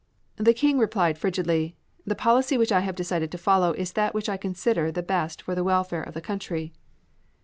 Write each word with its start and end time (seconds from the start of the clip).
The 0.37 0.55
King 0.55 0.79
replied 0.79 1.19
frigidly, 1.19 1.75
"The 2.07 2.15
policy 2.15 2.57
which 2.57 2.71
I 2.71 2.79
have 2.79 2.95
decided 2.95 3.31
to 3.33 3.37
follow 3.37 3.73
is 3.73 3.93
that 3.93 4.15
which 4.15 4.29
I 4.29 4.35
consider 4.35 4.91
the 4.91 5.03
best 5.03 5.43
for 5.43 5.53
the 5.53 5.63
welfare 5.63 6.01
of 6.01 6.15
the 6.15 6.21
country." 6.21 6.73